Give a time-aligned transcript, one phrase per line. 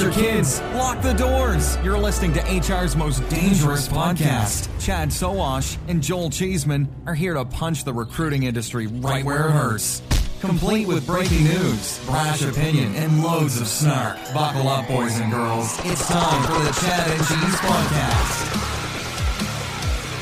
[0.00, 0.62] Your kids.
[0.74, 1.76] Lock the doors.
[1.84, 4.68] You're listening to HR's most dangerous podcast.
[4.80, 9.50] Chad Sowash and Joel Cheesman are here to punch the recruiting industry right where it
[9.50, 10.00] hurts.
[10.40, 14.16] Complete with breaking news, brash opinion, and loads of snark.
[14.32, 15.78] Buckle up, boys and girls.
[15.84, 18.46] It's time for the Chad and Cheese Podcast.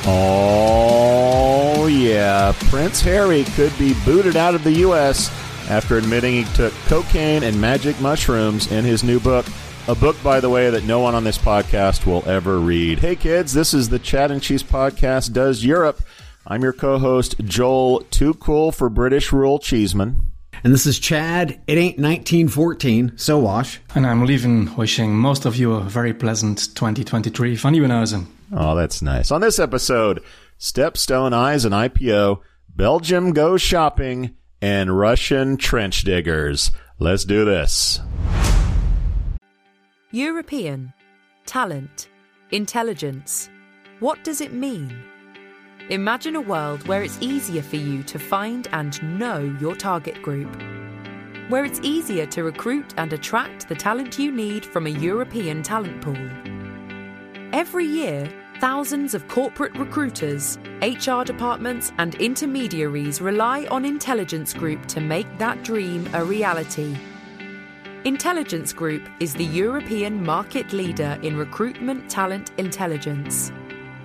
[0.07, 2.53] Oh, yeah.
[2.69, 5.31] Prince Harry could be booted out of the U.S.
[5.71, 9.47] after admitting he took cocaine and magic mushrooms in his new book.
[9.89, 12.99] A book, by the way, that no one on this podcast will ever read.
[12.99, 16.03] Hey, kids, this is the Chad and Cheese Podcast Does Europe.
[16.47, 20.27] I'm your co host, Joel, too cool for British rule Cheesman.
[20.63, 21.53] And this is Chad.
[21.67, 23.79] It ain't 1914, Sowash.
[23.95, 28.27] And I'm Lieven wishing most of you a very pleasant 2023 van Nieuwenhuizen.
[28.53, 29.31] Oh, that's nice.
[29.31, 30.23] On this episode,
[30.61, 36.73] Stepstone Eyes and IPO, Belgium goes shopping, and Russian trench diggers.
[36.99, 38.01] Let's do this.
[40.11, 40.91] European,
[41.45, 42.09] talent,
[42.51, 43.51] intelligence.
[44.01, 45.03] What does it mean?
[45.91, 50.49] Imagine a world where it's easier for you to find and know your target group.
[51.51, 56.01] Where it's easier to recruit and attract the talent you need from a European talent
[56.01, 56.31] pool.
[57.53, 65.03] Every year, thousands of corporate recruiters, HR departments, and intermediaries rely on Intelligence Group to
[65.03, 66.97] make that dream a reality.
[68.09, 73.53] Intelligence Group is the European market leader in recruitment talent intelligence.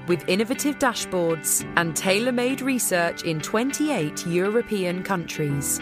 [0.08, 5.80] With innovative dashboards and tailor made research in 28 European countries.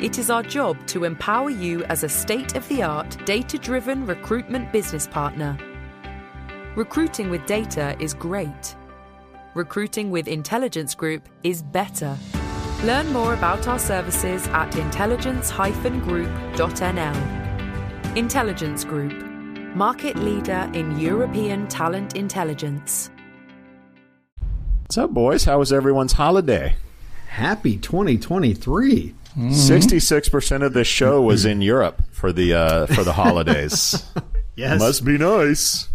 [0.00, 4.06] It is our job to empower you as a state of the art, data driven
[4.06, 5.56] recruitment business partner.
[6.74, 8.74] Recruiting with data is great.
[9.54, 12.18] Recruiting with Intelligence Group is better.
[12.82, 17.41] Learn more about our services at intelligence-group.nl.
[18.14, 19.14] Intelligence Group,
[19.74, 23.10] market leader in European talent intelligence.
[24.82, 25.44] What's up, boys?
[25.44, 26.76] How was everyone's holiday?
[27.28, 29.14] Happy 2023.
[29.38, 34.04] 66% of this show was in Europe for the uh, for the holidays.
[34.54, 34.78] Yes.
[34.80, 35.88] Must be nice.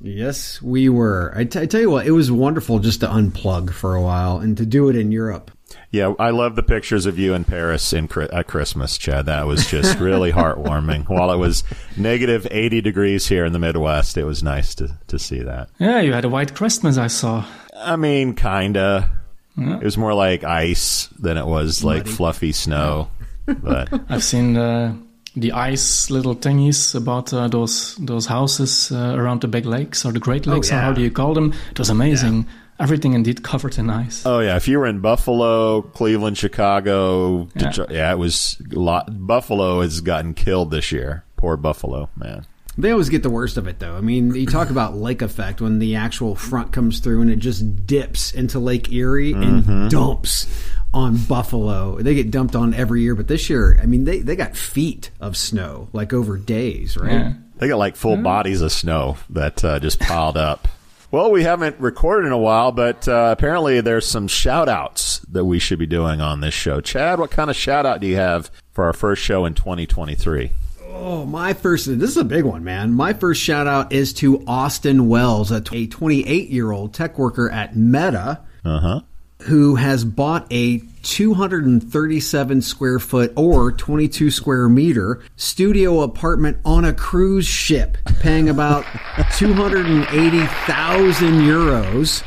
[0.00, 1.32] Yes, we were.
[1.34, 4.38] I, t- I tell you what, it was wonderful just to unplug for a while
[4.38, 5.50] and to do it in Europe.
[5.90, 9.26] Yeah, I love the pictures of you in Paris in at Christmas, Chad.
[9.26, 11.08] That was just really heartwarming.
[11.08, 11.64] While it was
[11.96, 15.68] negative 80 degrees here in the Midwest, it was nice to, to see that.
[15.78, 17.44] Yeah, you had a white Christmas, I saw.
[17.76, 19.10] I mean, kinda.
[19.56, 23.08] It was more like ice than it was like fluffy snow.
[23.46, 24.96] But I've seen uh,
[25.36, 30.12] the ice little thingies about uh, those those houses uh, around the big lakes or
[30.12, 30.80] the Great Lakes, or yeah.
[30.80, 31.52] how do you call them?
[31.70, 32.46] It was amazing.
[32.80, 34.24] Everything indeed covered in ice.
[34.26, 37.68] oh yeah, if you were in Buffalo, Cleveland, Chicago, Yeah.
[37.68, 39.26] Detroit, yeah, it was a lot.
[39.26, 41.24] Buffalo has gotten killed this year.
[41.36, 42.46] Poor Buffalo, man.
[42.76, 43.94] They always get the worst of it, though.
[43.94, 47.36] I mean, you talk about lake effect when the actual front comes through and it
[47.38, 50.48] just dips into Lake Erie and dumps
[50.92, 51.98] on Buffalo.
[52.00, 55.10] They get dumped on every year, but this year, I mean, they, they got feet
[55.20, 57.12] of snow, like over days, right?
[57.12, 57.32] Yeah.
[57.58, 60.66] They got like full bodies of snow that uh, just piled up.
[61.14, 65.44] Well, we haven't recorded in a while, but uh, apparently there's some shout outs that
[65.44, 66.80] we should be doing on this show.
[66.80, 70.50] Chad, what kind of shout out do you have for our first show in 2023?
[70.88, 72.94] Oh, my first, this is a big one, man.
[72.94, 77.76] My first shout out is to Austin Wells, a 28 year old tech worker at
[77.76, 78.40] Meta.
[78.64, 79.00] Uh huh.
[79.42, 86.92] who has bought a 237 square foot or 22 square meter studio apartment on a
[86.92, 88.84] cruise ship, paying about
[89.36, 90.06] 280,000
[91.42, 92.24] euros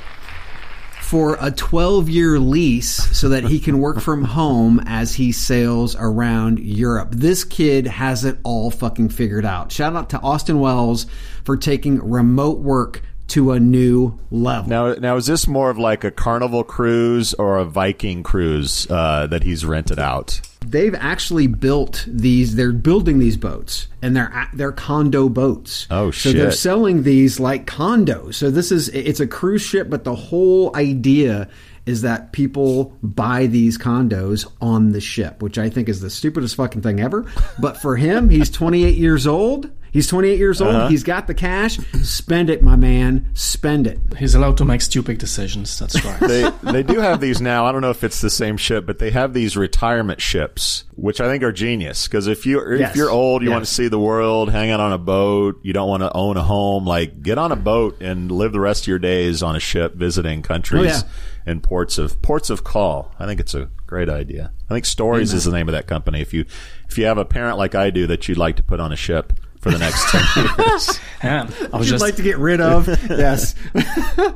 [1.07, 5.95] for a 12 year lease so that he can work from home as he sails
[5.97, 7.11] around Europe.
[7.11, 9.71] This kid has it all fucking figured out.
[9.71, 11.05] Shout out to Austin Wells
[11.45, 14.69] for taking remote work to a new level.
[14.69, 19.27] Now, now is this more of like a carnival cruise or a Viking cruise uh,
[19.27, 20.41] that he's rented out?
[20.65, 26.33] they've actually built these they're building these boats and they're they're condo boats Oh, shit!
[26.33, 30.15] so they're selling these like condos so this is it's a cruise ship but the
[30.15, 31.47] whole idea
[31.85, 36.55] is that people buy these condos on the ship which i think is the stupidest
[36.55, 37.25] fucking thing ever
[37.59, 40.75] but for him he's 28 years old He's 28 years old.
[40.75, 40.87] Uh-huh.
[40.89, 41.77] He's got the cash.
[42.03, 43.29] Spend it, my man.
[43.33, 43.99] Spend it.
[44.17, 45.79] He's allowed to make stupid decisions.
[45.79, 46.19] That's right.
[46.19, 47.65] they they do have these now.
[47.65, 51.19] I don't know if it's the same ship, but they have these retirement ships, which
[51.21, 52.07] I think are genius.
[52.07, 52.95] Because if you if Yes.
[52.95, 55.89] you're old, you want to see the world, hang out on a boat, you don't
[55.89, 58.87] want to own a home, like get on a boat and live the rest of
[58.87, 61.51] your days on a ship, visiting countries Oh, yeah.
[61.51, 63.13] and ports of ports of call.
[63.19, 64.51] I think it's a great idea.
[64.69, 66.21] I think Stories is the name of that company.
[66.21, 66.45] If you
[66.89, 68.95] if you have a parent like I do that you'd like to put on a
[68.97, 72.03] ship for the next ten years, yeah, I was You'd just.
[72.03, 72.87] like to get rid of.
[73.09, 73.55] yes.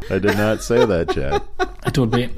[0.10, 1.42] I did not say that, Chad.
[1.86, 2.30] it would be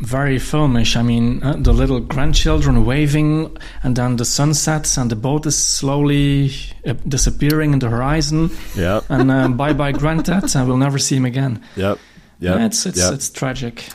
[0.00, 0.96] very filmish.
[0.96, 5.46] I mean, uh, the little grandchildren waving, and then the sun sets, and the boat
[5.46, 6.50] is slowly
[6.86, 8.50] uh, disappearing in the horizon.
[8.76, 9.00] Yeah.
[9.08, 11.62] And uh, bye bye, granddad, and we'll never see him again.
[11.76, 11.98] yep,
[12.40, 12.58] yep.
[12.58, 13.14] Yeah, it's it's yep.
[13.14, 13.88] it's tragic.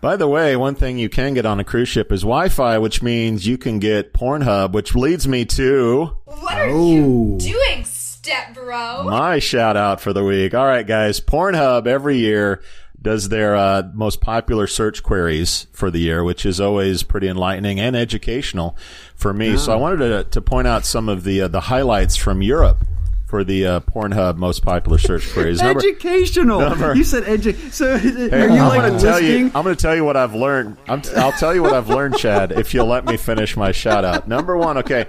[0.00, 3.02] By the way, one thing you can get on a cruise ship is Wi-Fi, which
[3.02, 6.90] means you can get Pornhub, which leads me to What are Oh.
[6.90, 9.02] you doing, step bro?
[9.04, 10.54] my shout out for the week.
[10.54, 12.62] All right, guys, Pornhub every year
[13.02, 17.78] does their uh, most popular search queries for the year, which is always pretty enlightening
[17.80, 18.76] and educational
[19.14, 19.56] for me.
[19.58, 22.84] So I wanted to, to point out some of the uh, the highlights from Europe
[23.30, 25.62] for the uh, Pornhub most popular search phrase.
[25.62, 26.60] Number- Educational.
[26.60, 27.72] number- You said edu.
[27.72, 29.46] So Hey, are you I'm like going to tell you.
[29.54, 30.76] I'm going to tell you what I've learned.
[31.02, 32.52] T- I'll tell you what I've learned, Chad.
[32.52, 34.26] If you'll let me finish my shout out.
[34.28, 35.06] Number one, okay.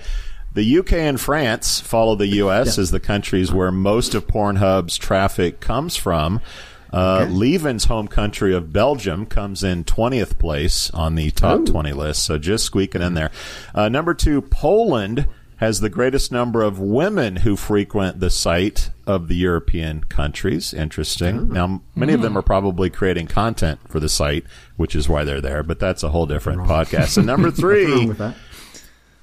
[0.53, 5.59] The UK and France follow the US as the countries where most of Pornhub's traffic
[5.59, 6.41] comes from.
[6.94, 12.23] Uh, Lieven's home country of Belgium comes in 20th place on the top 20 list,
[12.25, 13.31] so just squeaking in there.
[13.73, 15.25] Uh, number two, Poland
[15.61, 20.73] has the greatest number of women who frequent the site of the European countries.
[20.73, 21.49] Interesting.
[21.49, 24.43] Now, m- many of them are probably creating content for the site,
[24.75, 27.15] which is why they're there, but that's a whole different podcast.
[27.17, 28.11] And number three,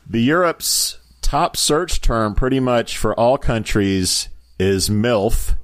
[0.08, 4.28] the Europe's top search term pretty much for all countries
[4.60, 5.56] is MILF.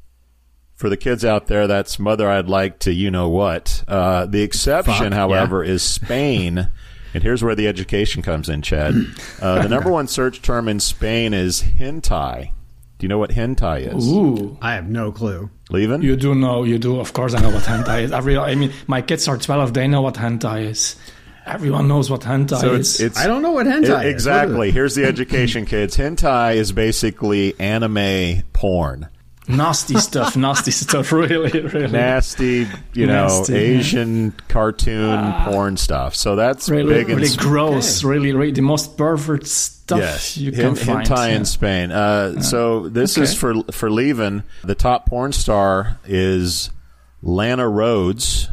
[0.75, 3.85] For the kids out there, that's mother I'd like to you know what.
[3.87, 6.69] Uh, the exception, Fuck, however, is Spain.
[7.15, 8.95] And here's where the education comes in, Chad.
[9.41, 12.51] Uh, the number one search term in Spain is hentai.
[12.99, 14.11] Do you know what hentai is?
[14.11, 15.51] Ooh, I have no clue.
[15.71, 16.03] Lieven?
[16.03, 16.99] you do know, you do.
[17.01, 18.13] Of course, I know what hentai is.
[18.13, 20.97] I really, I mean, my kids are twelve; they know what hentai is.
[21.47, 22.95] Everyone knows what hentai so is.
[22.95, 23.89] it's, it's I don't know what hentai It- is.
[23.91, 24.71] What is exactly.
[24.71, 25.97] Here's the education, kids.
[25.97, 29.09] Hentai is basically anime porn.
[29.47, 31.13] Nasty stuff, nasty stuff.
[31.13, 33.59] Really, really, Nasty, you know, Nasty, yeah.
[33.59, 36.15] Asian cartoon porn stuff.
[36.15, 38.05] So that's really, big in really Sp- gross.
[38.05, 41.07] Really, really, the most pervert stuff Yes, you Hen- can find.
[41.09, 41.37] hentai yeah.
[41.37, 41.93] in Spain.
[41.93, 44.45] Uh, so this is for for Lieven.
[44.63, 46.71] The top porn star is
[47.23, 48.49] Lana Rhoades.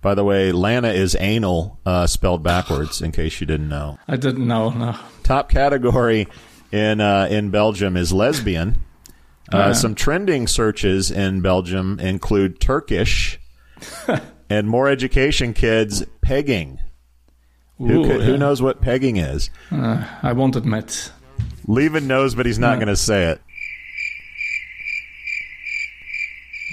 [0.00, 3.02] By the way, Lana is anal uh, spelled backwards.
[3.02, 3.98] In case you didn't know.
[4.06, 4.70] I didn't know.
[4.70, 4.96] No.
[5.24, 6.28] Top category
[6.70, 8.76] in uh, in Belgium is lesbian.
[9.52, 9.74] Uh.
[9.74, 13.40] Some trending searches in Belgium include Turkish
[14.50, 16.78] and more education kids pegging.
[17.78, 19.48] Who, Ooh, could, who knows what pegging is?
[19.70, 21.10] I won't admit.
[21.66, 23.40] Lieven knows, but he's not going to say it.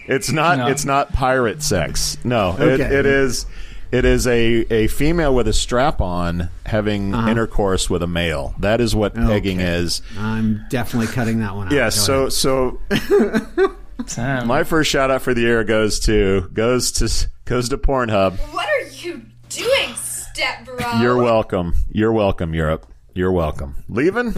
[0.08, 0.58] It's not.
[0.58, 0.68] No.
[0.68, 2.18] It's not pirate sex.
[2.24, 3.46] No, it, it is.
[3.92, 7.30] It is a, a female with a strap on having Uh-huh.
[7.30, 8.54] intercourse with a male.
[8.60, 9.76] That is what pegging Okay.
[9.76, 10.02] is.
[10.18, 11.74] I'm definitely cutting that one out.
[11.74, 12.06] Yes.
[12.08, 13.48] Go So ahead.
[13.56, 13.76] so
[14.16, 14.48] Damn.
[14.48, 18.38] my first shout out for the year goes to goes to goes to Pornhub.
[18.54, 20.78] What are you doing, step bro?
[21.02, 21.74] You're welcome.
[21.90, 22.86] You're welcome, Europe.
[23.14, 23.84] You're welcome.
[23.90, 24.36] Lieven.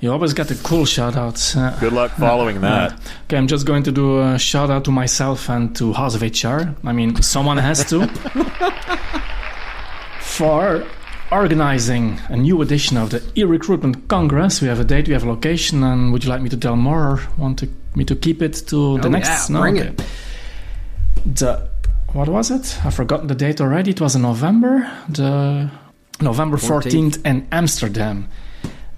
[0.00, 1.56] You always get the cool shout outs.
[1.56, 2.92] Uh, Good luck following that.
[3.24, 6.22] Okay, I'm just going to do a shout out to myself and to House of
[6.22, 6.74] HR.
[6.84, 8.06] I mean, someone has to.
[10.20, 10.84] For
[11.30, 14.62] organizing a new edition of the e-recruitment congress.
[14.62, 16.76] We have a date, we have a location, and would you like me to tell
[16.76, 19.50] more or want to, me to keep it to the Oh, next?
[19.50, 20.02] yeah, bring it.
[21.26, 21.68] The
[22.14, 22.78] what was it?
[22.86, 23.90] I've forgotten the date already.
[23.90, 24.90] It was in November.
[25.10, 25.70] The
[26.22, 28.28] November 14th, in Amsterdam.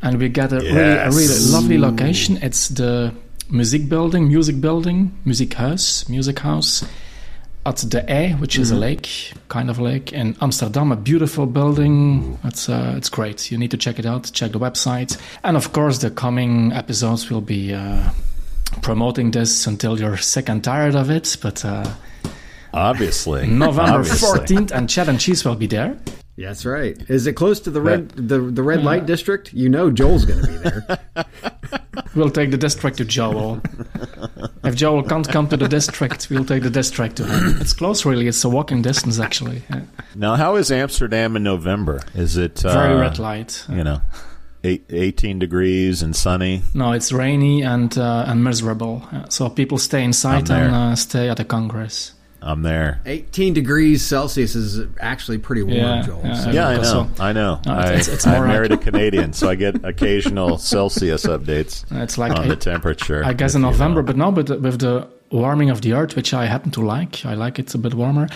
[0.02, 2.38] And we got a really, a really lovely location.
[2.42, 3.12] It's the
[3.50, 6.84] music building, music building, music house, music house
[7.66, 10.92] at the A, which is a lake, kind of a lake in Amsterdam.
[10.92, 12.38] A beautiful building.
[12.44, 13.50] It's uh, it's great.
[13.50, 14.30] You need to check it out.
[14.32, 18.10] Check the website, and of course, the coming episodes will be uh,
[18.80, 21.36] promoting this until you're sick and tired of it.
[21.42, 21.84] But uh,
[22.72, 23.46] Obviously.
[23.46, 25.98] November 14th, and Chad and Cheese will be there.
[26.48, 26.96] That's right.
[27.08, 29.52] Is it close to the red the the red light district?
[29.52, 30.98] You know Joel's going to be there.
[32.14, 33.60] We'll take the district to Joel.
[34.64, 37.60] if Joel can't come to the district, we'll take the district to him.
[37.60, 38.26] It's close, really.
[38.26, 39.62] It's a walking distance, actually.
[39.70, 39.82] Yeah.
[40.16, 42.00] Now, how is Amsterdam in November?
[42.14, 43.64] Is it uh, Very red light.
[43.68, 44.00] You know,
[44.64, 46.62] Eight, 18 degrees and sunny.
[46.74, 49.02] No, it's rainy and uh, and miserable.
[49.12, 52.12] Uh, So people stay inside and uh, stay at the Congress.
[52.42, 53.00] I'm there.
[53.06, 56.20] 18 degrees Celsius is actually pretty warm, Yeah, Joel.
[56.24, 56.82] yeah, So- Yeah, I know.
[56.82, 57.60] So- I know.
[57.66, 61.26] No, I, it's- it's I more like- married a Canadian, so I get occasional Celsius
[61.26, 63.22] updates It's like on the temperature.
[63.24, 64.06] I guess if in you November, will.
[64.06, 67.34] but no, but with the warming of the earth, which I happen to like, I
[67.34, 68.28] like it's a bit warmer.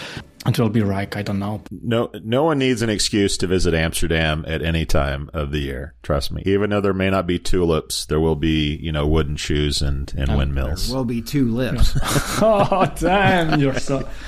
[0.47, 1.15] It will be right.
[1.17, 1.63] I don't know.
[1.71, 5.95] no, no one needs an excuse to visit Amsterdam at any time of the year.
[6.03, 6.43] Trust me.
[6.45, 10.13] Even though there may not be tulips, there will be, you know, wooden shoes and,
[10.17, 10.89] and windmills.
[10.89, 11.97] There will be two lips.
[12.43, 14.09] oh damn, you're so.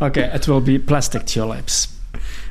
[0.00, 1.88] Okay, it will be plastic tulips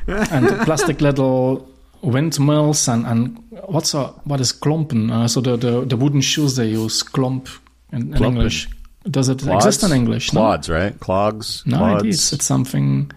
[0.06, 1.66] and plastic little
[2.02, 5.10] windmills and and what's a what is klompen?
[5.10, 7.48] Uh, so the, the the wooden shoes they use klomp
[7.92, 8.68] in, in English.
[9.04, 9.64] Does it Clods?
[9.66, 10.32] exist in English?
[10.32, 10.40] No?
[10.40, 10.98] Clods, right?
[11.00, 11.62] Clogs.
[11.66, 12.04] No, clods.
[12.04, 12.32] it is.
[12.32, 13.10] It's something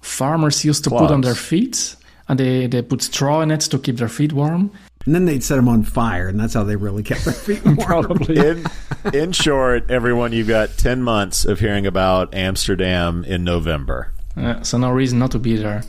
[0.00, 1.96] farmers used to put on their feet,
[2.28, 4.70] and they, they put straw in it to keep their feet warm.
[5.06, 7.64] and then they'd set them on fire, and that's how they really kept their feet
[7.64, 7.76] warm.
[7.78, 8.36] Probably.
[8.36, 8.64] in
[9.14, 14.12] in short, everyone, you've got ten months of hearing about Amsterdam in November.
[14.36, 15.82] Uh, so no reason not to be there.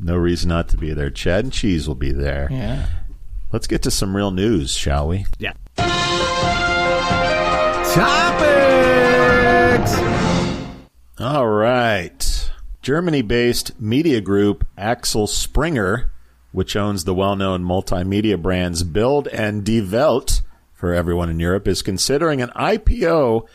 [0.00, 1.10] No reason not to be there.
[1.10, 2.48] Chad and Cheese will be there.
[2.50, 2.86] Yeah.
[3.52, 5.26] Let's get to some real news, shall we?
[5.38, 5.52] Yeah.
[9.82, 9.96] Topics.
[11.18, 12.50] All right.
[12.82, 16.10] Germany based media group Axel Springer,
[16.50, 21.68] which owns the well known multimedia brands Bild and Die Welt for everyone in Europe,
[21.68, 23.46] is considering an IPO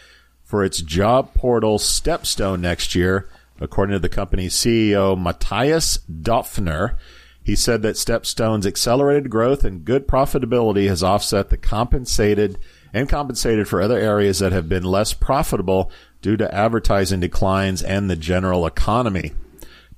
[0.43, 3.27] for its job portal Stepstone next year,
[3.59, 6.95] according to the company's CEO Matthias Dopfner.
[7.43, 12.57] He said that Stepstone's accelerated growth and good profitability has offset the compensated
[12.93, 15.91] and compensated for other areas that have been less profitable
[16.21, 19.33] due to advertising declines and the general economy.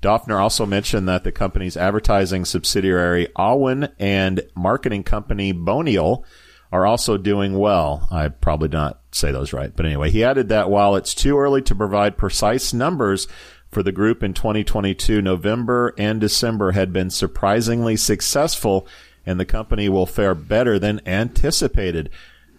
[0.02, 6.26] Döpfner also mentioned that the company's advertising subsidiary Awin and marketing company Bonial
[6.72, 8.08] are also doing well.
[8.12, 11.62] I probably not say those right, but anyway, he added that while it's too early
[11.64, 13.28] to provide precise numbers
[13.72, 18.88] for the group in 2022, November and December had been surprisingly successful
[19.26, 22.10] and the company will fare better than anticipated.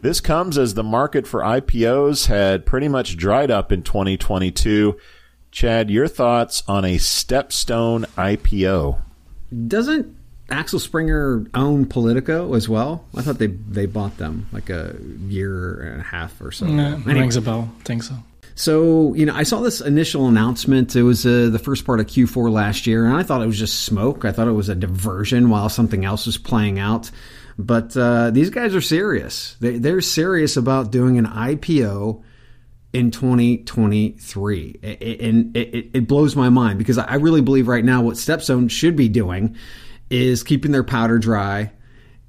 [0.02, 4.97] This comes as the market for IPOs had pretty much dried up in 2022.
[5.50, 9.00] Chad, your thoughts on a Stepstone IPO?
[9.66, 10.16] Doesn't
[10.49, 13.04] Axel Springer own Politico as well?
[13.16, 16.66] I thought they they bought them like a year and a half or so.
[16.66, 16.75] ago.
[16.75, 17.14] Yeah, Anyway.
[17.14, 17.71] rings a bell.
[17.80, 18.14] I Think so.
[18.54, 20.95] So, you know, I saw this initial announcement.
[20.95, 23.59] It was uh, the first part of Q4 last year, and I thought it was
[23.59, 24.25] just smoke.
[24.25, 27.11] I thought it was a diversion while something else was playing out.
[27.59, 29.57] But uh, these guys are serious.
[29.61, 32.23] They, they're serious about doing an IPO
[32.92, 34.80] in 2023.
[34.83, 34.90] I- I-
[35.21, 39.09] And it, blows my mind because I really believe right now what Stepstone should be
[39.09, 39.57] doing
[40.11, 41.71] is keeping their powder dry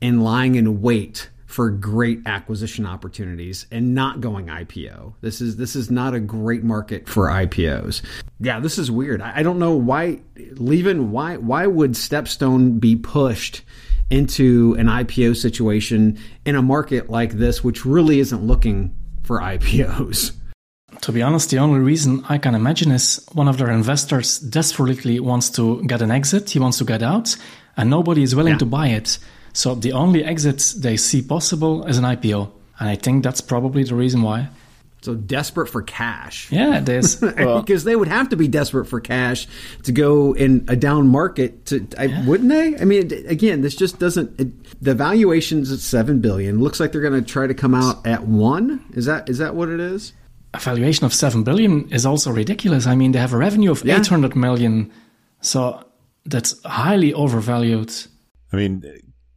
[0.01, 5.13] and lying in wait for great acquisition opportunities and not going IPO.
[5.22, 8.01] This is this is not a great market for IPOs.
[8.40, 9.22] Yeah, this is weird.
[9.22, 13.63] I, don't know why Lieven why why would Stepstone be pushed
[14.12, 20.34] into an IPO situation in a market like this which really isn't looking for IPOs.
[21.01, 25.20] To be honest, the only reason I can imagine is one of their investors desperately
[25.20, 26.50] wants to get an exit.
[26.50, 27.36] He wants to get out,
[27.77, 28.60] and nobody is willing Yeah.
[28.60, 29.18] to buy it.
[29.53, 32.50] So the only exit they see possible is an IPO.
[32.80, 34.50] And I think that's probably the reason why.
[35.01, 36.51] So desperate for cash.
[36.51, 37.15] Yeah, it is.
[37.22, 39.48] because they would have to be desperate for cash
[39.84, 43.98] to go in a down market to I, wouldn't they i mean again this just
[44.00, 47.74] doesn't it, the valuations at 7 billion looks like they're going to try to come
[47.74, 50.13] out at 1 is that is that what it is
[50.53, 52.86] a valuation of 7 billion is also ridiculous.
[52.86, 54.00] I mean, they have a revenue of Yeah.
[54.00, 54.91] 800 million.
[55.41, 55.84] So
[56.25, 57.91] that's highly overvalued.
[58.51, 58.84] I mean,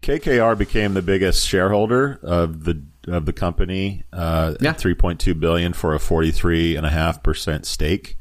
[0.03, 4.03] KKR became the biggest shareholder of the of the company.
[4.13, 4.73] Uh, Yeah.
[4.73, 8.17] three point two billion for a forty three and a half percent stake.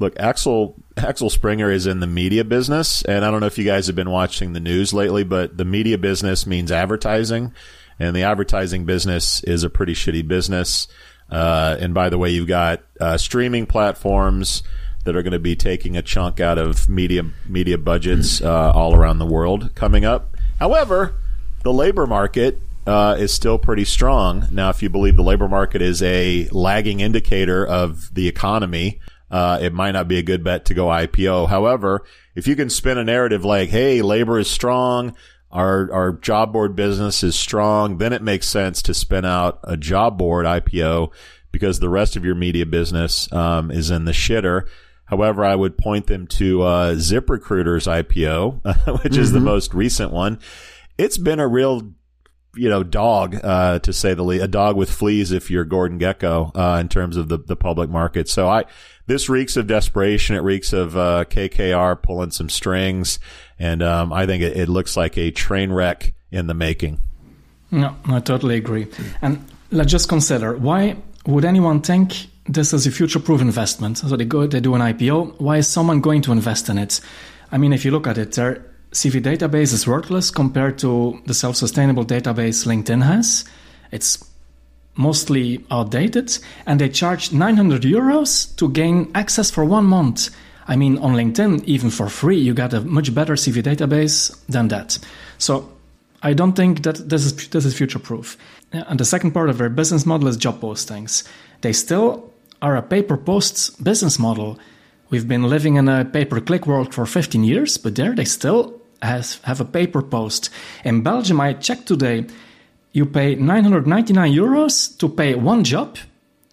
[0.00, 3.64] Look, Axel Axel Springer is in the media business, and I don't know if you
[3.64, 7.52] guys have been watching the news lately, but the media business means advertising,
[7.98, 10.88] and the advertising business is a pretty shitty business.
[11.30, 14.62] Uh, and by the way, you've got uh, streaming platforms
[15.04, 18.94] that are going to be taking a chunk out of media media budgets uh, all
[18.94, 20.36] around the world coming up.
[20.58, 21.14] However,
[21.62, 24.46] the labor market uh, is still pretty strong.
[24.50, 29.00] Now, if you believe the labor market is a lagging indicator of the economy,
[29.30, 31.48] uh, it might not be a good bet to go IPO.
[31.48, 35.14] However, if you can spin a narrative like, "Hey, labor is strong,"
[35.50, 39.76] our our job board business is strong, then it makes sense to spin out a
[39.76, 41.10] job board IPO
[41.52, 44.68] because the rest of your media business um, is in the shitter.
[45.06, 50.38] However, I would point them to uh, ZipRecruiter's IPO, which is the most recent one.
[50.98, 51.92] it's been a real
[52.56, 55.98] you know, dog, uh, to say the least, a dog with fleas if you're Gordon
[55.98, 58.28] Gekko uh, in terms of the, the public market.
[58.28, 58.64] So I,
[59.06, 60.36] this reeks of desperation.
[60.36, 63.18] It reeks of, uh, KKR pulling some strings.
[63.58, 67.00] And, um, I think it, it looks like a train wreck in the making.
[67.70, 68.86] No, I totally agree.
[69.20, 70.96] And let's just consider why
[71.26, 73.98] would anyone think this is a future proof investment?
[73.98, 75.40] So they go, they do an IPO.
[75.40, 77.00] Why is someone going to invest in it?
[77.50, 81.34] I mean, if you look at it, there CV database is worthless compared to the
[81.34, 83.44] self sustainable database LinkedIn has.
[83.90, 84.24] It's
[84.96, 90.30] mostly outdated, and they charge 900 euros to gain access for one month.
[90.68, 94.68] I mean, on LinkedIn, even for free, you get a much better CV database than
[94.68, 94.98] that.
[95.38, 95.68] So
[96.22, 98.38] I don't think that this is this is future proof.
[98.72, 101.26] And the second part of their business model is job postings.
[101.62, 102.32] They still
[102.62, 104.56] are a pay per posts business model.
[105.10, 108.24] We've been living in a pay per click world for 15 years, but there they
[108.24, 110.50] still has, have a paper post.
[110.84, 112.26] In Belgium, I checked today,
[112.92, 115.98] you pay 999 euros to pay one job,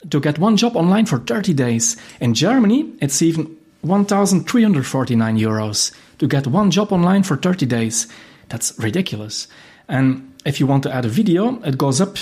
[0.10, 1.98] to get one job online for 30 days.
[2.20, 8.08] In Germany, it's even 1,349 euros to get one job online for 30 days.
[8.50, 9.48] That's ridiculous.
[9.88, 12.18] And if you want to add a video, it goes up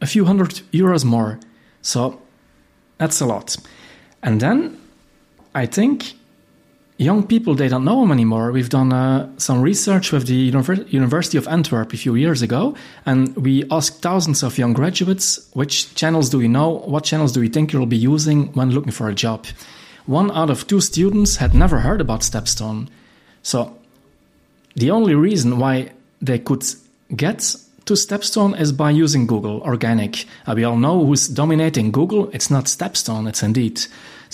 [0.00, 1.38] a few hundred euros more.
[1.82, 2.20] So
[2.98, 3.56] that's a lot.
[4.22, 4.80] And then
[5.54, 6.14] I think
[6.96, 10.90] young people they don't know them anymore we've done uh, some research with the Univer-
[10.92, 12.74] university of antwerp a few years ago
[13.04, 17.42] and we asked thousands of young graduates which channels do you know what channels do
[17.42, 19.44] you think you'll be using when looking for a job
[20.06, 22.86] one out of two students had never heard about stepstone
[23.42, 23.76] so
[24.76, 26.64] the only reason why they could
[27.14, 30.24] get to Stepstone is by using Google organic.
[30.46, 32.30] Uh, we all know who's dominating Google.
[32.30, 33.80] It's not Stepstone, it's Indeed.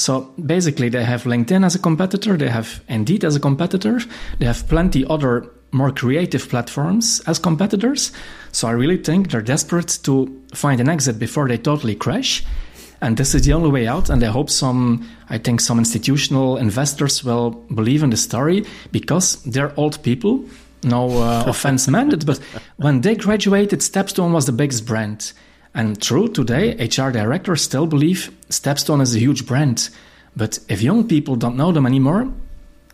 [0.00, 4.00] So basically, they have LinkedIn as a competitor, they have Indeed as a competitor,
[4.38, 8.10] they have plenty other more creative platforms as competitors.
[8.50, 12.42] So I really think they're desperate to find an exit before they totally crash.
[13.02, 14.08] And this is the only way out.
[14.08, 19.42] And I hope some, I think some institutional investors will believe in the story because
[19.42, 20.46] they're old people
[20.82, 22.40] no uh, offense meant, but
[22.78, 25.34] when they graduated, Stepstone was the biggest brand.
[25.74, 29.88] And true, today, HR directors still believe Stepstone is a huge brand.
[30.36, 32.32] But if young people don't know them anymore,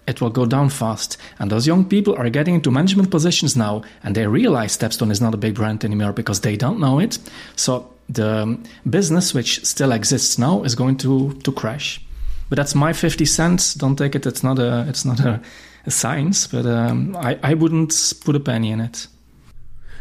[0.07, 1.17] it will go down fast.
[1.39, 5.21] And those young people are getting into management positions now, and they realize Stepstone is
[5.21, 7.19] not a big brand anymore because they don't know it.
[7.57, 8.59] So the
[8.89, 12.01] business, which still exists now, is going to, to crash.
[12.49, 13.75] But that's my 50 cents.
[13.75, 14.27] Don't take it.
[14.27, 15.43] It's not a, it's not a,
[15.87, 19.09] a science, but um, I, I wouldn't put a penny in it.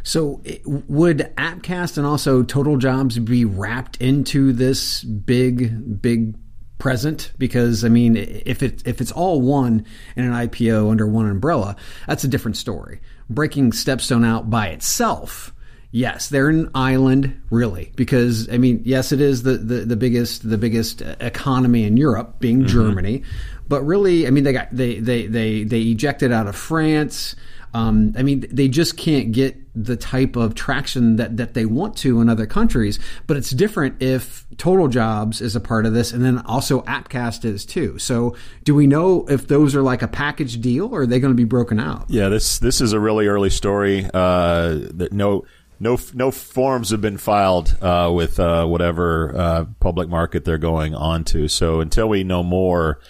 [0.06, 6.36] So, would Appcast and also Total Jobs be wrapped into this big, big
[6.78, 7.32] present?
[7.40, 9.84] Because I mean, if it if it's all one
[10.16, 13.02] in an IPO under one umbrella, that's a different story.
[13.32, 15.52] Breaking Stepstone out by itself.
[15.90, 20.48] Yes, they're an island, really, because I mean, yes, it is the, the, the biggest
[20.48, 22.68] the biggest economy in Europe, being mm-hmm.
[22.68, 23.24] Germany,
[23.68, 27.36] but really, I mean, they got they they they they ejected out of France.
[27.76, 31.98] Um, I mean, they just can't get the type of traction that, that they want
[31.98, 33.00] to in other countries.
[33.28, 37.44] But it's different if Total Jobs is a part of this, and then also Appcast
[37.44, 38.00] is too.
[38.00, 38.34] So,
[38.64, 41.38] do we know if those are like a package deal, or are they going to
[41.38, 42.06] be broken out?
[42.08, 44.06] Yeah, this this is a really early story.
[44.14, 45.44] Uh, that no
[45.78, 50.96] no no forms have been filed uh, with uh, whatever uh, public market they're going
[50.96, 51.50] on to.
[51.50, 53.02] So until we know more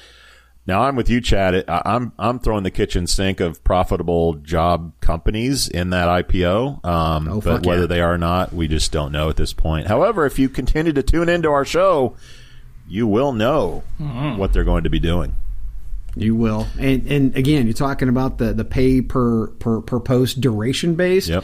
[0.68, 1.64] now I'm with you, Chad.
[1.68, 6.84] I'm I'm throwing the kitchen sink of profitable job companies in that IPO.
[6.84, 7.88] Um, oh, but whether yeah.
[7.88, 9.88] they are or not, we just don't know at this point.
[9.88, 12.16] However, if you continue to tune into our show,
[12.88, 14.38] you will know mm-hmm.
[14.38, 15.36] what they're going to be doing.
[16.16, 20.42] You will, and and again, you're talking about the the pay per per per post
[20.42, 21.28] duration base.
[21.28, 21.44] Yep.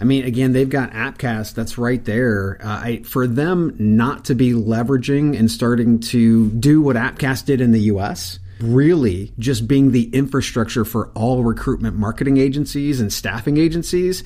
[0.00, 2.58] I mean, again, they've got Appcast that's right there.
[2.60, 7.60] Uh, I, for them not to be leveraging and starting to do what Appcast did
[7.60, 13.56] in the U.S really just being the infrastructure for all recruitment marketing agencies and staffing
[13.56, 14.22] agencies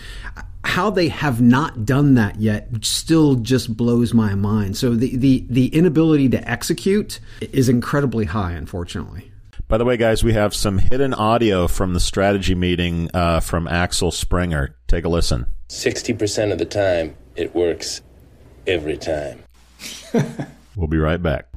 [0.65, 4.77] how they have not done that yet still just blows my mind.
[4.77, 7.21] So the the the inability to execute
[7.53, 9.33] is incredibly high unfortunately.
[9.69, 13.69] By the way guys we have some hidden audio from the strategy meeting uh, from
[13.69, 14.77] axel springer.
[14.89, 15.47] Take a listen.
[15.69, 18.01] 60% of the time it works
[18.67, 19.43] every time.
[20.77, 21.49] We'll be right back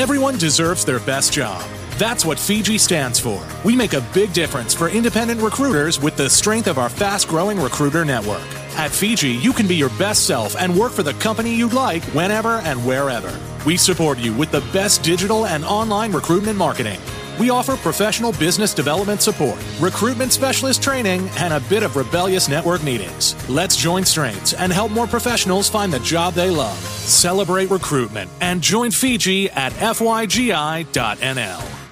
[0.00, 1.62] Everyone deserves their best job.
[1.98, 3.46] That's what Fygi stands for.
[3.66, 7.60] We make a big difference for independent recruiters with the strength of our fast growing
[7.60, 8.40] recruiter network.
[8.78, 12.02] At Fygi, you can be your best self and work for the company you'd like
[12.14, 13.38] whenever and wherever.
[13.66, 16.98] We support you with the best digital and online recruitment marketing.
[17.40, 22.84] We offer professional business development support, recruitment specialist training, and a bit of rebellious network
[22.84, 23.34] meetings.
[23.48, 26.76] Let's join strengths and help more professionals find the job they love.
[26.76, 31.89] Celebrate recruitment and join Fygi at fygi.nl.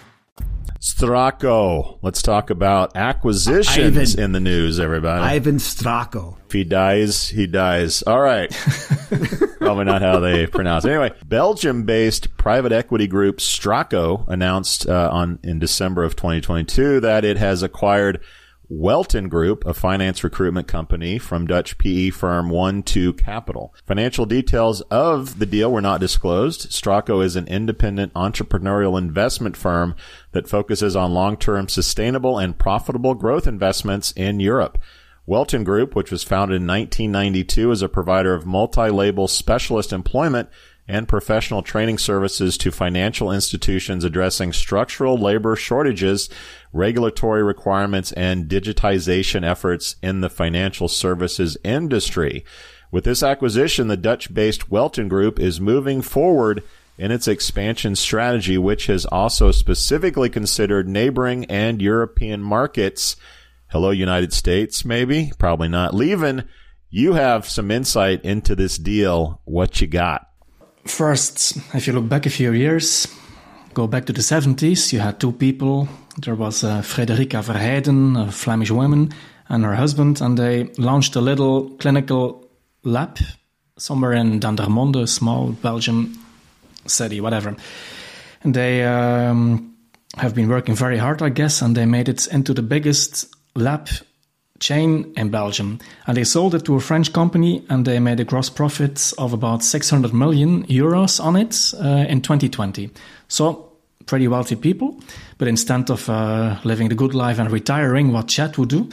[0.81, 1.99] Stracco.
[2.03, 4.25] Let's talk about acquisitions Ivan.
[4.25, 5.23] in the news, everybody.
[5.25, 6.37] Ivan Stracco.
[6.47, 8.03] If he dies, he dies.
[8.03, 8.51] All right.
[9.59, 10.91] Probably not how they pronounce it.
[10.91, 17.39] Anyway, Belgium-based private equity group Straco announced uh, on in December of 2022 that it
[17.39, 18.21] has acquired
[18.71, 23.75] Welton Group, a finance recruitment company from Dutch PE firm One Two Capital.
[23.87, 26.71] Financial details of the deal were not disclosed.
[26.71, 29.97] Straco is an independent entrepreneurial investment firm
[30.33, 34.77] that focuses on long-term sustainable and profitable growth investments in Europe.
[35.25, 40.51] Welton Group, which was founded in 1992, is a provider of multi-label specialist employment
[40.89, 46.31] and professional training services to financial institutions addressing structural labor shortages,
[46.73, 52.45] regulatory requirements, and digitization efforts in the financial services industry.
[52.91, 56.63] With this acquisition, the Dutch-based Welton Group is moving forward
[56.97, 63.17] in its expansion strategy, which has also specifically considered neighboring and European markets.
[63.69, 65.33] Hello, United States, maybe?
[65.39, 65.95] Probably not.
[65.95, 66.49] Lieven,
[66.91, 69.41] you have some insight into this deal.
[69.45, 70.27] What you got?
[70.87, 73.07] First, if you look back a few years,
[73.79, 75.89] go back to the 70s, you had two people.
[76.21, 79.15] There was uh, Frederica Verheiden, a Flemish woman,
[79.49, 82.51] and her husband, and they launched a little clinical
[82.83, 83.19] lab
[83.77, 86.19] somewhere in Dendermonde, a small Belgium
[86.87, 87.55] city, whatever.
[88.43, 89.77] And they um,
[90.17, 93.89] have been working very hard, I guess, and they made it into the biggest lab
[94.59, 95.79] chain in Belgium.
[96.09, 99.33] And they sold it to a French company and they made a gross profit of
[99.33, 102.91] about 600 million euros on it uh, in 2020.
[103.29, 103.68] So,
[104.09, 104.99] pretty wealthy people.
[105.39, 108.89] But instead of uh, living the good life and retiring, what Chad would do,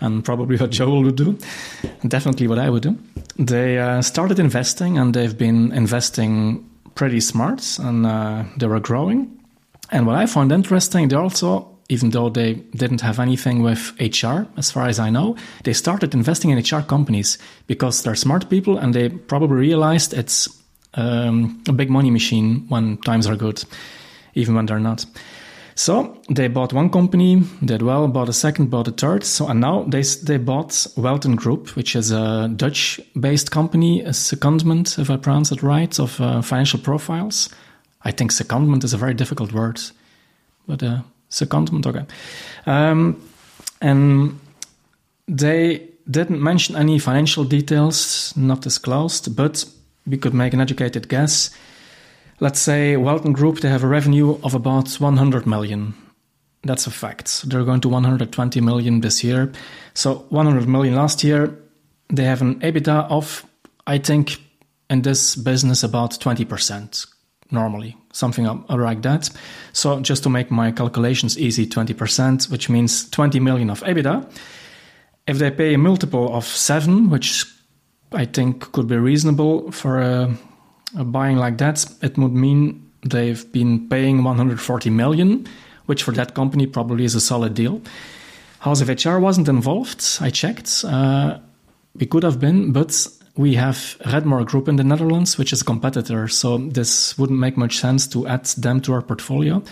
[0.00, 1.36] and probably what Joel would do,
[2.00, 2.96] and definitely what I would do,
[3.36, 9.38] they uh, started investing and they've been investing pretty smart and uh, they were growing.
[9.90, 14.46] And what I found interesting, they also even though they didn't have anything with HR,
[14.56, 18.78] as far as I know, they started investing in HR companies because they're smart people
[18.78, 20.48] and they probably realized it's
[20.94, 23.62] um, a big money machine when times are good,
[24.34, 25.06] even when they're not.
[25.74, 29.24] So they bought one company, did well, bought a second, bought a third.
[29.24, 34.98] So and now they they bought Welton Group, which is a Dutch-based company, a secondment,
[34.98, 37.48] if I pronounce it right, of uh, financial profiles.
[38.04, 39.80] I think secondment is a very difficult word,
[40.66, 42.04] but uh, secondment, okay.
[42.66, 43.22] Um,
[43.80, 44.38] and
[45.26, 49.64] they didn't mention any financial details, not disclosed, but
[50.06, 51.50] we could make an educated guess.
[52.42, 55.94] Let's say Welton Group, they have a revenue of about 100 million.
[56.64, 57.48] That's a fact.
[57.48, 59.52] They're going to 120 million this year.
[59.94, 61.56] So 100 million last year.
[62.12, 63.46] They have an EBITDA of,
[63.86, 64.38] I think,
[64.90, 67.06] in this business about 20%
[67.52, 69.30] normally, something like that.
[69.72, 74.28] So just to make my calculations easy, 20%, which means 20 million of EBITDA.
[75.28, 77.44] If they pay a multiple of seven, which
[78.10, 80.36] I think could be reasonable for a,
[80.94, 85.46] buying like that, it would mean they've been paying 140 million,
[85.86, 87.80] which for that company probably is a solid deal.
[88.60, 90.04] House of HR wasn't involved.
[90.20, 90.84] I checked.
[90.84, 91.38] Uh,
[91.98, 95.64] we could have been, but we have Redmore Group in the Netherlands, which is a
[95.64, 96.28] competitor.
[96.28, 99.62] So this wouldn't make much sense to add them to our portfolio.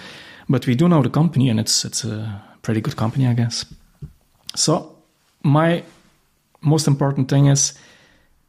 [0.48, 3.64] But we do know the company, and it's it's a pretty good company, I guess.
[4.56, 4.96] So
[5.42, 5.84] my
[6.60, 7.74] most important thing is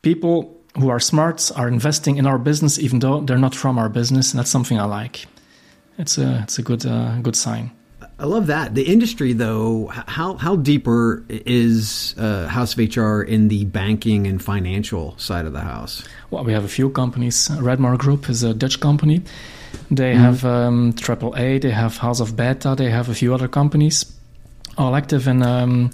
[0.01, 3.89] people who are smart are investing in our business, even though they're not from our
[3.89, 5.25] business, and that's something I like.
[5.97, 7.71] It's a it's a good uh, good sign.
[8.17, 8.75] I love that.
[8.75, 14.41] The industry, though, how how deeper is uh, House of HR in the banking and
[14.41, 16.03] financial side of the house?
[16.29, 17.49] Well, we have a few companies.
[17.49, 19.23] Redmore Group is a Dutch company.
[19.89, 20.23] They mm-hmm.
[20.23, 21.61] have um, AAA.
[21.61, 22.75] They have House of Beta.
[22.77, 24.05] They have a few other companies,
[24.77, 25.41] all active in.
[25.41, 25.91] Um,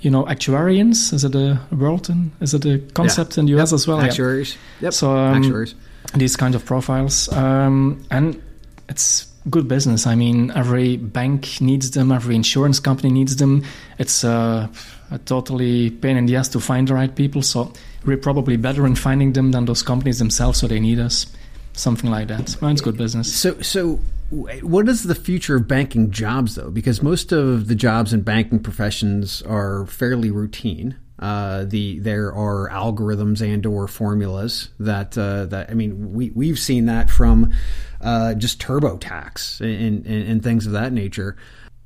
[0.00, 1.12] you know, actuarians.
[1.12, 2.08] Is it a word?
[2.08, 3.40] In, is it a concept yeah.
[3.40, 3.74] in the US yep.
[3.74, 4.00] as well?
[4.00, 4.54] Actuaries.
[4.54, 4.86] Yeah.
[4.86, 4.92] Yep.
[4.94, 5.74] So um, actuaries.
[6.14, 8.42] These kind of profiles, um, and
[8.88, 10.06] it's good business.
[10.06, 13.64] I mean, every bank needs them, every insurance company needs them.
[13.98, 14.68] It's uh,
[15.10, 17.42] a totally pain in the ass to find the right people.
[17.42, 17.72] So
[18.04, 20.58] we're probably better in finding them than those companies themselves.
[20.58, 21.26] So they need us,
[21.74, 22.56] something like that.
[22.60, 23.32] Well, it's good business.
[23.32, 24.00] So, so
[24.30, 26.70] what is the future of banking jobs though?
[26.70, 30.96] Because most of the jobs in banking professions are fairly routine.
[31.18, 36.58] Uh, the there are algorithms and or formulas that uh, that I mean we we've
[36.58, 37.52] seen that from
[38.00, 41.36] uh, just TurboTax and, and and things of that nature.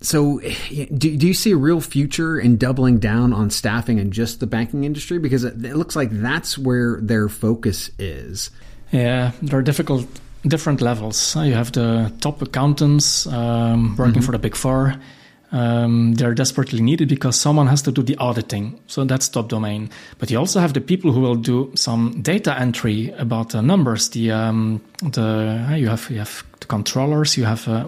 [0.00, 4.38] So, do, do you see a real future in doubling down on staffing in just
[4.38, 5.18] the banking industry?
[5.18, 8.50] Because it, it looks like that's where their focus is.
[8.92, 10.06] Yeah, there are difficult
[10.46, 11.36] different levels.
[11.36, 14.24] You have the top accountants um, working Mhm.
[14.24, 14.94] for the big four.
[15.52, 18.80] Um, they're desperately needed because someone has to do the auditing.
[18.86, 19.88] So that's top domain.
[20.18, 24.08] But you also have the people who will do some data entry about the numbers.
[24.08, 24.80] The um,
[25.12, 27.36] the uh, you have you have the controllers.
[27.36, 27.84] You have uh,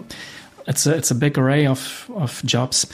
[0.65, 2.85] it's a it's a big array of of jobs.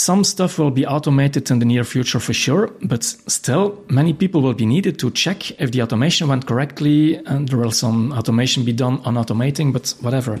[0.00, 4.40] Some stuff will be automated in the near future for sure, but still, many people
[4.40, 8.64] will be needed to check if the automation went correctly, and there will some automation
[8.64, 10.40] be done on automating, but whatever.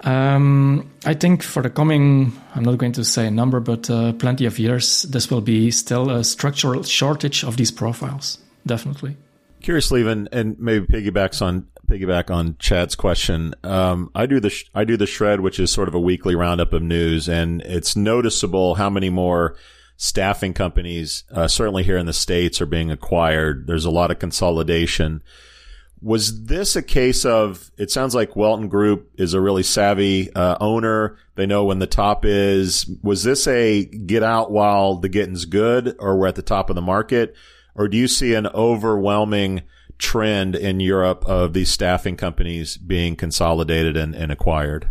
[0.00, 4.14] Um, I think for the coming, I'm not going to say a number, but uh,
[4.14, 9.18] plenty of years, this will be still a structural shortage of these profiles, definitely.
[9.60, 13.54] Curious, Lieven, and maybe piggybacks on piggyback on Chad's question.
[13.64, 16.34] Um, I do the sh- I do the shred, which is sort of a weekly
[16.34, 19.56] roundup of news, and it's noticeable how many more
[19.96, 23.66] staffing companies, uh, certainly here in the states, are being acquired.
[23.66, 25.22] There's a lot of consolidation.
[26.02, 27.70] Was this a case of?
[27.78, 31.16] It sounds like Welton Group is a really savvy uh, owner.
[31.36, 32.86] They know when the top is.
[33.02, 36.76] Was this a get out while the getting's good, or we're at the top of
[36.76, 37.34] the market?
[37.76, 39.62] or do you see an overwhelming
[39.98, 44.90] trend in Europe of these staffing companies being consolidated and, and acquired?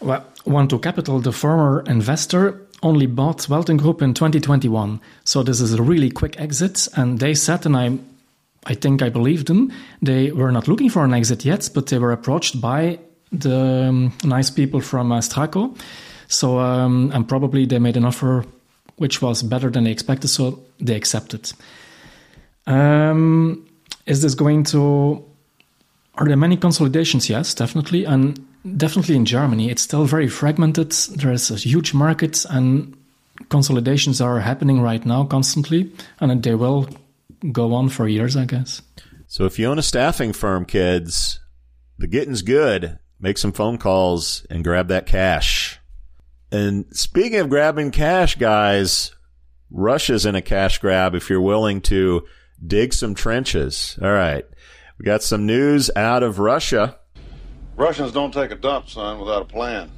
[0.00, 0.24] Well,
[0.68, 5.00] to Capital, the former investor, only bought Welton Group in 2021.
[5.24, 6.88] So this is a really quick exit.
[6.96, 7.98] And they said, and I,
[8.64, 11.98] I think I believe them, they were not looking for an exit yet, but they
[11.98, 13.00] were approached by
[13.32, 15.76] the um, nice people from uh, Straco.
[16.28, 18.44] So, um, and probably they made an offer
[18.96, 21.52] which was better than they expected, so they accepted.
[22.66, 23.67] Um,
[24.08, 25.24] is this going to?
[26.14, 27.30] Are there many consolidations?
[27.30, 28.44] Yes, definitely, and
[28.76, 30.90] definitely in Germany, it's still very fragmented.
[30.90, 32.96] There is a huge market, and
[33.50, 36.88] consolidations are happening right now constantly, and they will
[37.52, 38.82] go on for years, I guess.
[39.28, 41.38] So if you own a staffing firm, kids,
[41.98, 42.98] the getting's good.
[43.20, 45.78] Make some phone calls and grab that cash.
[46.50, 49.12] And speaking of grabbing cash, guys,
[49.70, 52.24] Russia's in a cash grab if you're willing to
[52.64, 53.98] dig some trenches.
[54.02, 54.44] All right.
[54.98, 56.98] We got some news out of Russia.
[57.76, 59.92] Russians don't take a dump, son, without a plan.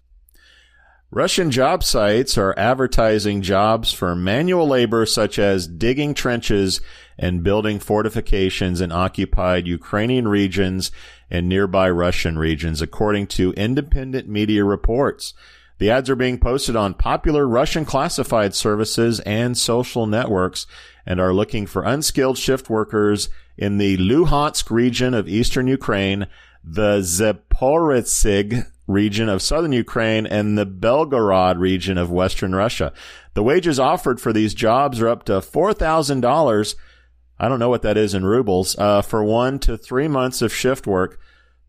[1.12, 6.80] Russian job sites are advertising jobs for manual labor such as digging trenches
[7.18, 10.92] and building fortifications in occupied Ukrainian regions
[11.28, 15.34] and nearby Russian regions, according to independent media reports.
[15.80, 20.66] The ads are being posted on popular Russian classified services and social networks
[21.06, 26.26] and are looking for unskilled shift workers in the Luhansk region of eastern Ukraine,
[26.62, 32.92] the Zaporizhzhia region of southern Ukraine, and the Belgorod region of western Russia.
[33.32, 36.74] The wages offered for these jobs are up to $4,000.
[37.38, 40.52] I don't know what that is in rubles, uh, for one to three months of
[40.52, 41.18] shift work.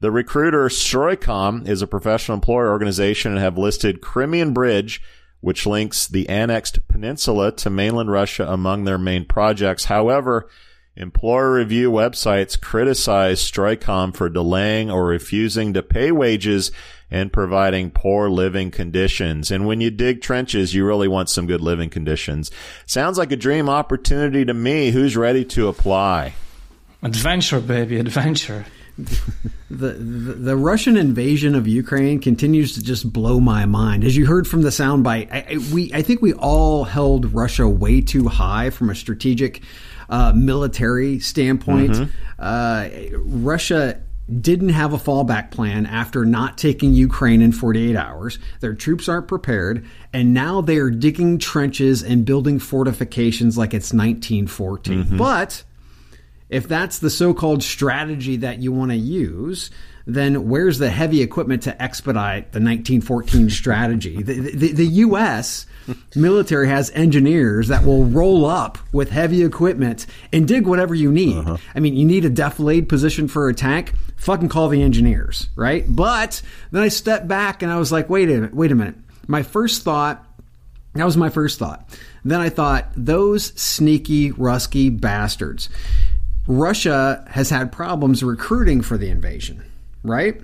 [0.01, 4.99] The recruiter Stroycom is a professional employer organization and have listed Crimean Bridge,
[5.41, 9.85] which links the annexed peninsula to mainland Russia among their main projects.
[9.85, 10.49] However,
[10.95, 16.71] employer review websites criticize Stroycom for delaying or refusing to pay wages
[17.11, 19.51] and providing poor living conditions.
[19.51, 22.49] And when you dig trenches, you really want some good living conditions.
[22.87, 24.89] Sounds like a dream opportunity to me.
[24.89, 26.33] Who's ready to apply?
[27.03, 28.65] Adventure, baby, adventure.
[28.97, 29.21] The,
[29.69, 29.93] the
[30.33, 34.03] the Russian invasion of Ukraine continues to just blow my mind.
[34.03, 37.67] As you heard from the soundbite, I, I, we I think we all held Russia
[37.67, 39.61] way too high from a strategic
[40.09, 41.91] uh, military standpoint.
[41.91, 42.09] Mhm.
[42.37, 44.01] Uh, Russia
[44.39, 48.39] didn't have a fallback plan after not taking Ukraine in 48 hours.
[48.61, 53.91] Their troops aren't prepared, and now they are digging trenches and building fortifications like it's
[53.93, 55.03] 1914.
[55.05, 55.17] Mhm.
[55.17, 55.63] But
[56.51, 59.71] if that's the so-called strategy that you want to use,
[60.05, 64.21] then where's the heavy equipment to expedite the 1914 strategy?
[64.21, 65.65] The, the, the U.S.
[66.15, 71.37] military has engineers that will roll up with heavy equipment and dig whatever you need.
[71.37, 71.57] Uh-huh.
[71.73, 73.93] I mean, you need a defilade position for a tank.
[74.17, 75.85] Fucking call the engineers, right?
[75.87, 78.95] But then I stepped back and I was like, wait a minute, wait a minute.
[79.27, 80.25] My first thought
[80.93, 81.87] that was my first thought.
[82.25, 85.69] Then I thought, those sneaky, rusky bastards.
[86.47, 89.63] Russia has had problems recruiting for the invasion,
[90.03, 90.41] right?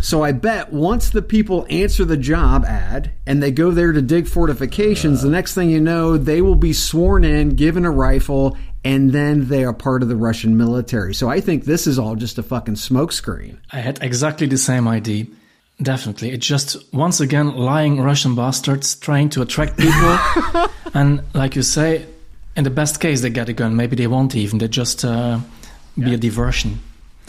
[0.00, 4.00] So I bet once the people answer the job ad and they go there to
[4.00, 8.56] dig fortifications, the next thing you know, they will be sworn in, given a rifle,
[8.84, 11.14] and then they are part of the Russian military.
[11.14, 13.58] So I think this is all just a fucking smokescreen.
[13.70, 15.26] I had exactly the same idea.
[15.82, 16.30] Definitely.
[16.30, 20.18] It's just, once again, lying Russian bastards trying to attract people.
[20.94, 22.06] and like you say,
[22.56, 23.76] in the best case, they get a gun.
[23.76, 24.58] Maybe they won't even.
[24.58, 25.40] They just uh,
[25.98, 26.80] be a diversion.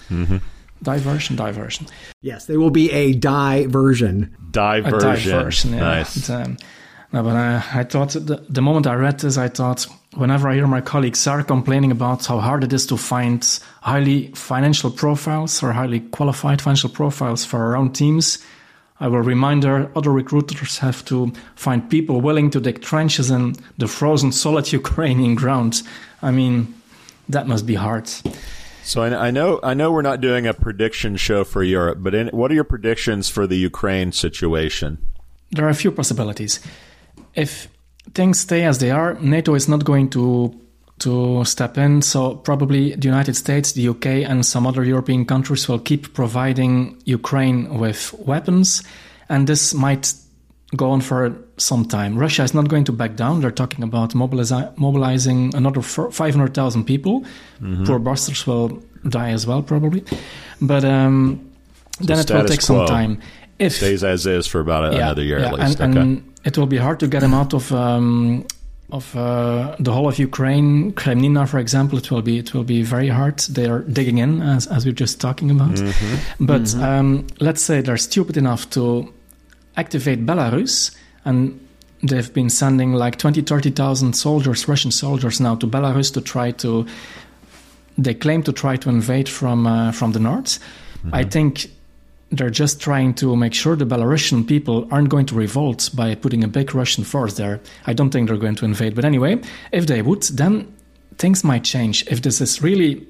[0.09, 0.37] Mm-hmm.
[0.83, 1.87] Diversion, diversion.
[2.21, 4.35] Yes, they will be a diversion.
[4.51, 5.09] Diversion.
[5.09, 5.79] A diversion, yeah.
[5.79, 6.27] Nice.
[6.27, 6.57] But, um,
[7.13, 10.55] no, but uh, I thought, the, the moment I read this, I thought, whenever I
[10.55, 13.43] hear my colleagues are complaining about how hard it is to find
[13.81, 18.39] highly financial profiles or highly qualified financial profiles for our own teams,
[18.99, 23.55] I will remind our other recruiters have to find people willing to dig trenches in
[23.77, 25.83] the frozen, solid Ukrainian ground.
[26.21, 26.73] I mean,
[27.29, 28.10] that must be hard.
[28.83, 32.15] So I, I know I know we're not doing a prediction show for Europe, but
[32.15, 34.97] in, what are your predictions for the Ukraine situation?
[35.51, 36.60] There are a few possibilities.
[37.36, 37.67] If
[38.13, 40.55] things stay as they are, NATO is not going to
[40.99, 42.01] to step in.
[42.01, 46.97] So probably the United States, the UK, and some other European countries will keep providing
[47.05, 48.83] Ukraine with weapons,
[49.29, 50.13] and this might
[50.75, 52.17] go on for some time.
[52.17, 53.39] Russia is not going to back down.
[53.41, 57.23] They're talking about mobilizi- mobilizing another 500,000 people.
[57.62, 57.86] Mhm.
[57.86, 60.03] Poor bastards will die as well, probably.
[60.62, 61.39] But um,
[61.99, 63.19] So then it will take some time.
[63.60, 65.79] If stays as is for about a, another year yeah, at least.
[65.79, 66.01] And, okay.
[66.01, 68.45] and it will be hard to get them out of um,
[68.89, 71.97] of uh, the whole of Ukraine, Kreminna, for example.
[71.97, 73.39] It will be it will be very hard.
[73.39, 75.76] They are digging in, as as we we're just talking about.
[75.76, 76.19] Mhm.
[76.39, 76.82] But Mhm.
[76.82, 79.12] Um, let's say they're stupid enough to
[79.76, 80.91] activate Belarus,
[81.26, 81.60] and
[82.02, 86.86] they've been sending like 20, 30,000 soldiers, Russian soldiers, now to Belarus to try to.
[87.97, 90.60] They claim to try to invade from uh, from the north.
[91.13, 91.69] I think
[92.31, 96.43] they're just trying to make sure the Belarusian people aren't going to revolt by putting
[96.43, 97.59] a big Russian force there.
[97.85, 98.95] I don't think they're going to invade.
[98.95, 100.73] But anyway, if they would, then
[101.17, 102.05] things might change.
[102.07, 103.07] If this is really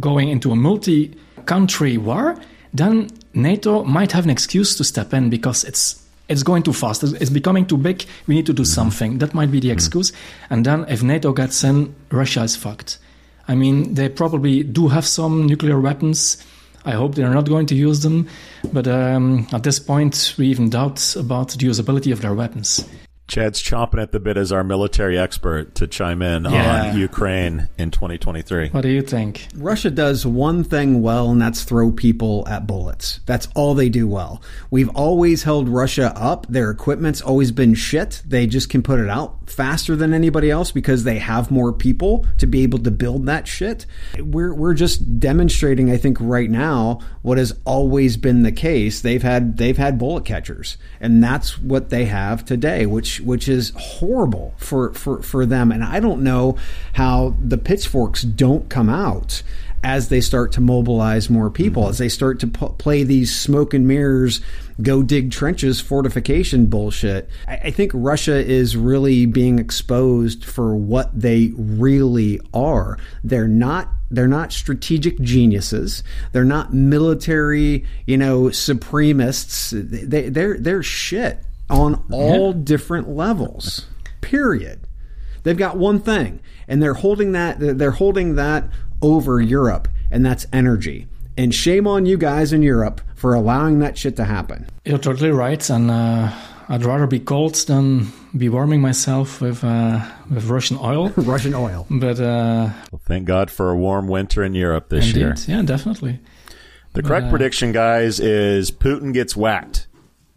[0.00, 1.14] going into a multi
[1.46, 2.36] country war,
[2.74, 7.02] then NATO might have an excuse to step in because it's it's going too fast.
[7.02, 8.04] It's it's becoming too big.
[8.26, 9.18] We need to do something.
[9.18, 10.12] That might be the excuse.
[10.50, 12.98] And then if NATO gets in, Russia is fucked.
[13.46, 16.44] I mean, they probably do have some nuclear weapons.
[16.88, 18.28] I hope they're not going to use them.
[18.72, 22.88] But um, at this point, we even doubt about the usability of their weapons.
[23.28, 26.90] Chad's chomping at the bit as our military expert to chime in Yeah.
[26.92, 28.70] on Ukraine in 2023.
[28.70, 29.48] What do you think?
[29.54, 33.20] Russia does one thing well, and that's throw people at bullets.
[33.26, 34.42] That's all they do well.
[34.70, 36.46] We've always held Russia up.
[36.48, 38.22] Their equipment's always been shit.
[38.26, 42.24] They just can put it out faster than anybody else because they have more people
[42.38, 43.84] to be able to build that shit.
[44.18, 49.02] We're, we're just demonstrating, I think, right now what has always been the case.
[49.02, 53.72] They've had they've had bullet catchers, and that's what they have today, which which is
[53.76, 55.72] horrible for for for them.
[55.72, 56.56] And I don't know
[56.94, 59.42] how the pitchforks don't come out
[59.82, 61.90] as they start to mobilize more people, mm-hmm.
[61.90, 64.40] as they start to p- play these smoke and mirrors,
[64.82, 67.28] go dig trenches, fortification bullshit.
[67.46, 72.98] I, I think Russia is really being exposed for what they really are.
[73.22, 73.92] They're not.
[74.10, 76.02] They're not strategic geniuses.
[76.32, 79.70] They're not military, you know, supremists.
[80.08, 83.86] They, they're they're shit on all different levels.
[84.20, 84.80] Period.
[85.42, 88.68] They've got one thing, and they're holding that they're holding that
[89.00, 91.06] over Europe, and that's energy.
[91.36, 94.66] And shame on you guys in Europe for allowing that shit to happen.
[94.84, 96.32] You're totally right, and uh,
[96.68, 101.08] I'd rather be cold than be warming myself with uh, with Russian oil.
[101.16, 101.86] Russian oil.
[101.88, 105.34] But uh, Well, thank God for a warm winter in Europe this indeed, year.
[105.46, 106.20] yeah, definitely.
[106.94, 109.86] The But, correct uh, prediction, guys, is Putin gets whacked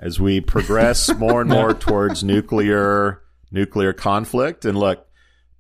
[0.01, 4.65] as we progress more and more towards nuclear nuclear conflict.
[4.65, 5.07] And look,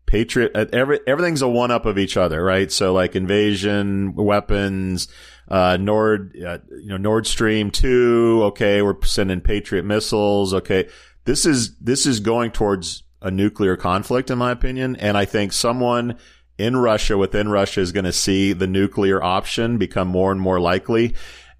[0.05, 2.71] Patriot, uh, every, everything's a one up of each other, right?
[2.71, 5.07] So like invasion weapons,
[5.47, 8.41] uh, Nord, uh, you know, Nord Stream two.
[8.45, 10.53] Okay, we're sending Patriot missiles.
[10.53, 10.89] Okay,
[11.25, 14.95] this is this is going towards a nuclear conflict, in my opinion.
[14.95, 16.17] And I think someone
[16.57, 20.59] in Russia, within Russia, is going to see the nuclear option become more and more
[20.59, 21.15] likely,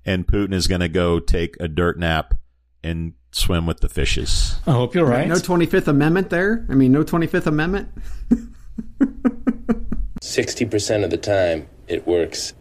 [0.06, 2.34] and Putin is going to go take a dirt nap
[2.84, 4.60] and swim with the fishes.
[4.68, 5.28] I hope you're right.
[5.28, 6.66] No 25th Amendment there?
[6.70, 7.90] I mean, no 25th Amendment?
[10.22, 12.54] 60% of the time, it works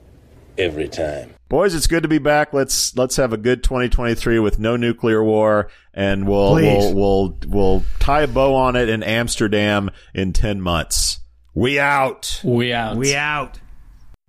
[0.58, 1.34] every time.
[1.48, 2.52] Boys, it's good to be back.
[2.52, 6.94] Let's let's have a good 2023 with no nuclear war, and we'll Please.
[6.94, 11.18] we'll we'll we'll tie a bow on it in Amsterdam in 10 months.
[11.52, 12.40] We out.
[12.44, 12.96] We out.
[12.96, 13.58] We out.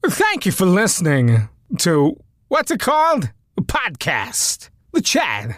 [0.03, 3.29] Thank you for listening to what's it called?
[3.57, 4.69] a podcast.
[4.91, 5.57] The Chad,